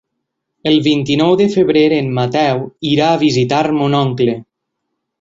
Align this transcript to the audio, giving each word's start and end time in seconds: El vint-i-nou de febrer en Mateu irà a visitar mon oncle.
El 0.71 0.77
vint-i-nou 0.87 1.35
de 1.41 1.47
febrer 1.57 1.85
en 1.99 2.11
Mateu 2.21 2.65
irà 2.95 3.13
a 3.13 3.23
visitar 3.29 3.63
mon 3.81 4.03
oncle. 4.03 4.41